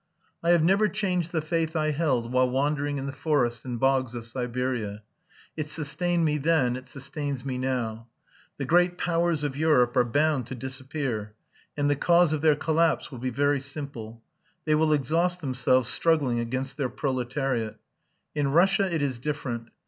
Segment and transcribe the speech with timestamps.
[0.41, 4.15] "I have never changed the faith I held while wandering in the forests and bogs
[4.15, 5.03] of Siberia.
[5.55, 8.07] It sustained me then it sustains me now.
[8.57, 11.35] The great Powers of Europe are bound to disappear
[11.77, 14.23] and the cause of their collapse will be very simple.
[14.65, 17.77] They will exhaust themselves struggling against their proletariat.
[18.33, 19.69] In Russia it is different.